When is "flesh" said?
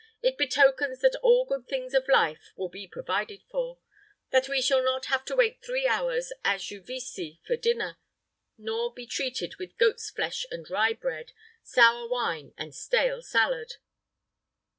10.09-10.43